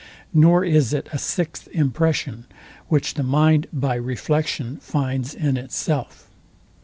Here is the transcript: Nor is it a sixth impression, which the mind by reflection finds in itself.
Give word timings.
Nor 0.33 0.65
is 0.65 0.93
it 0.93 1.07
a 1.13 1.19
sixth 1.19 1.67
impression, 1.73 2.47
which 2.87 3.13
the 3.13 3.21
mind 3.21 3.67
by 3.71 3.93
reflection 3.93 4.77
finds 4.77 5.35
in 5.35 5.57
itself. 5.57 6.27